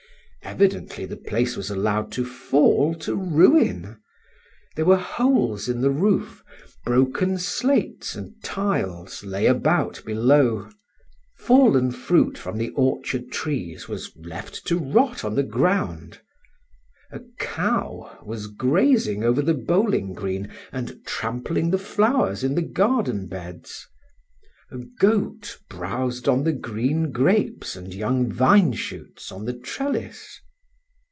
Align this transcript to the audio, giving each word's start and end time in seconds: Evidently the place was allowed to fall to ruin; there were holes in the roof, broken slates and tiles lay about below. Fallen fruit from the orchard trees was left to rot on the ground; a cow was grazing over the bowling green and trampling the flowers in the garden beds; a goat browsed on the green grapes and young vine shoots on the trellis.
Evidently 0.43 1.05
the 1.05 1.15
place 1.15 1.55
was 1.55 1.69
allowed 1.69 2.11
to 2.11 2.25
fall 2.25 2.93
to 2.95 3.15
ruin; 3.15 4.01
there 4.75 4.83
were 4.83 4.97
holes 4.97 5.69
in 5.69 5.79
the 5.79 5.91
roof, 5.91 6.43
broken 6.83 7.37
slates 7.37 8.15
and 8.15 8.33
tiles 8.43 9.23
lay 9.23 9.45
about 9.45 10.01
below. 10.03 10.67
Fallen 11.37 11.89
fruit 11.91 12.37
from 12.37 12.57
the 12.57 12.71
orchard 12.71 13.31
trees 13.31 13.87
was 13.87 14.11
left 14.17 14.65
to 14.65 14.77
rot 14.77 15.23
on 15.23 15.35
the 15.35 15.43
ground; 15.43 16.19
a 17.11 17.21
cow 17.39 18.19
was 18.25 18.47
grazing 18.47 19.23
over 19.23 19.41
the 19.43 19.53
bowling 19.53 20.11
green 20.11 20.51
and 20.73 20.99
trampling 21.05 21.69
the 21.71 21.77
flowers 21.77 22.43
in 22.43 22.55
the 22.55 22.61
garden 22.61 23.25
beds; 23.27 23.87
a 24.73 24.77
goat 25.01 25.59
browsed 25.69 26.29
on 26.29 26.45
the 26.45 26.53
green 26.53 27.11
grapes 27.11 27.75
and 27.75 27.93
young 27.93 28.31
vine 28.31 28.71
shoots 28.71 29.29
on 29.29 29.43
the 29.43 29.51
trellis. 29.51 30.39